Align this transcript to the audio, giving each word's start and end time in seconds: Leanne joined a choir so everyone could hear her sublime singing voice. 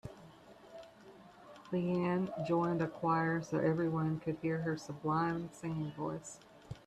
Leanne 1.71 2.33
joined 2.47 2.81
a 2.81 2.87
choir 2.87 3.43
so 3.43 3.59
everyone 3.59 4.19
could 4.19 4.35
hear 4.41 4.61
her 4.61 4.75
sublime 4.75 5.47
singing 5.53 5.91
voice. 5.91 6.39